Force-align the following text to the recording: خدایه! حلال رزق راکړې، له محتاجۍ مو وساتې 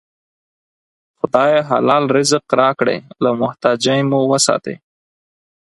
خدایه! 1.19 1.61
حلال 1.69 2.03
رزق 2.17 2.45
راکړې، 2.61 2.97
له 3.23 3.29
محتاجۍ 3.41 3.99
مو 4.09 4.19
وساتې 4.31 4.75